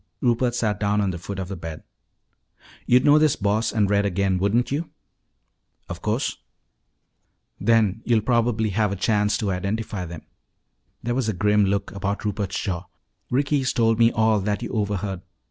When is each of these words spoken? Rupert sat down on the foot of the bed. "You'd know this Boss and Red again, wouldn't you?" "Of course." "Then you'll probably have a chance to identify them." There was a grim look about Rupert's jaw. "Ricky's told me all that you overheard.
Rupert 0.19 0.55
sat 0.55 0.79
down 0.79 0.99
on 0.99 1.11
the 1.11 1.19
foot 1.19 1.37
of 1.37 1.47
the 1.47 1.55
bed. 1.55 1.83
"You'd 2.87 3.05
know 3.05 3.19
this 3.19 3.35
Boss 3.35 3.71
and 3.71 3.87
Red 3.87 4.03
again, 4.03 4.39
wouldn't 4.39 4.71
you?" 4.71 4.89
"Of 5.87 6.01
course." 6.01 6.37
"Then 7.59 8.01
you'll 8.03 8.21
probably 8.21 8.69
have 8.71 8.91
a 8.91 8.95
chance 8.95 9.37
to 9.37 9.51
identify 9.51 10.05
them." 10.07 10.23
There 11.03 11.13
was 11.13 11.29
a 11.29 11.33
grim 11.33 11.65
look 11.65 11.91
about 11.91 12.25
Rupert's 12.25 12.59
jaw. 12.59 12.85
"Ricky's 13.29 13.73
told 13.73 13.99
me 13.99 14.11
all 14.11 14.39
that 14.39 14.63
you 14.63 14.71
overheard. 14.71 15.21